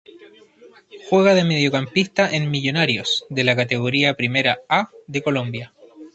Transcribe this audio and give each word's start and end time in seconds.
Juega 1.11 1.35
de 1.35 1.43
Mediocampista 1.43 2.27
en 2.35 2.49
Millonarios 2.49 3.23
de 3.29 3.43
la 3.43 3.55
Categoría 3.55 4.15
Primera 4.15 4.57
A 4.67 4.89
de 5.05 5.21
Colombia. 5.21 5.73